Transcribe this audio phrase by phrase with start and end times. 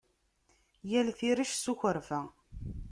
[0.89, 2.21] Yal tirect s ukwerfa.